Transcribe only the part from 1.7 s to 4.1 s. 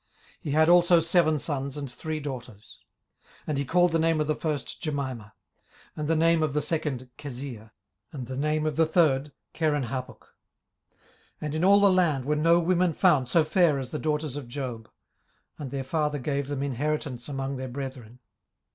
and three daughters. 18:042:014 And he called the